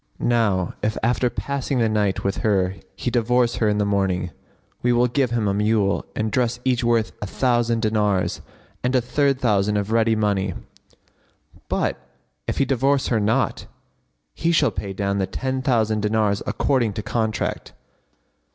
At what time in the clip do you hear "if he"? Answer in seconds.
12.47-12.65